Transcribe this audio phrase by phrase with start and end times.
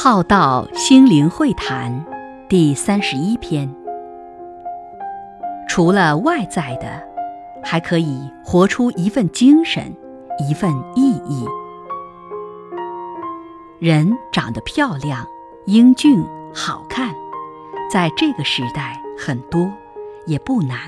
[0.00, 2.06] 浩道心灵会谈
[2.48, 3.68] 第三十一篇。
[5.68, 7.02] 除了外在的，
[7.64, 9.92] 还可以活出一份精神，
[10.38, 11.44] 一份意义。
[13.80, 15.26] 人长得漂亮、
[15.66, 17.12] 英俊、好看，
[17.90, 19.68] 在这个时代很多，
[20.26, 20.78] 也不难。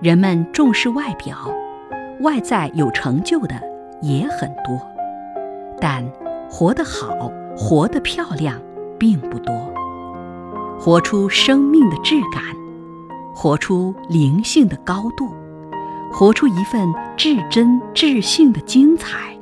[0.00, 1.36] 人们重视外表，
[2.20, 3.60] 外在有成就的
[4.00, 4.80] 也很多，
[5.80, 6.08] 但
[6.50, 7.30] 活得好。
[7.56, 8.58] 活得漂亮
[8.98, 9.54] 并不多，
[10.78, 12.42] 活出生命的质感，
[13.34, 15.28] 活出灵性的高度，
[16.10, 19.36] 活出一份至真至性的精彩。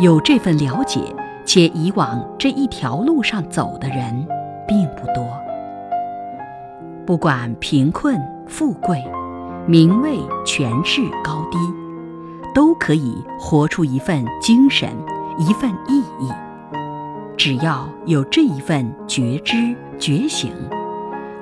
[0.00, 1.00] 有这份了解
[1.44, 4.26] 且以往这一条路上走的人
[4.66, 5.26] 并不多。
[7.04, 9.04] 不管贫困富贵、
[9.66, 11.58] 名位权势高低，
[12.58, 14.88] 都可以活出一份精神。
[15.38, 16.28] 一份意义，
[17.36, 19.54] 只要有这一份觉知
[19.96, 20.50] 觉醒，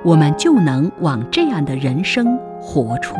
[0.03, 3.15] 我们就能往这样的人生活出。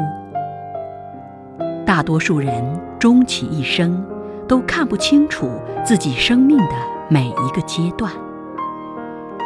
[1.87, 4.05] 大多数人终其一生，
[4.47, 5.49] 都看不清楚
[5.83, 6.75] 自己生命的
[7.09, 8.13] 每一个阶段。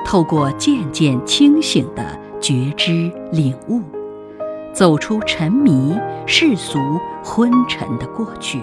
[0.05, 2.03] 透过渐渐清醒的
[2.41, 3.81] 觉知领悟，
[4.73, 6.79] 走出沉迷世俗
[7.23, 8.61] 昏沉的过去。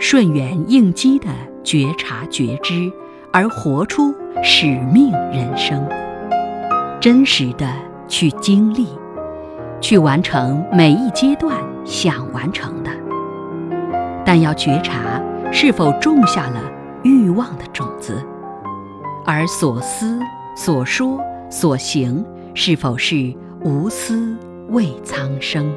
[0.00, 1.28] 顺缘应机的
[1.62, 2.92] 觉察觉知，
[3.32, 5.86] 而活出使命人生。
[7.00, 7.66] 真实的
[8.08, 8.88] 去经历，
[9.80, 12.90] 去完成每一阶段想完成的。
[14.26, 16.60] 但要觉察是否种下了
[17.02, 18.22] 欲望的种子，
[19.24, 20.18] 而所思
[20.56, 21.18] 所说
[21.50, 23.32] 所行是否是
[23.64, 24.36] 无私
[24.68, 25.74] 为苍生。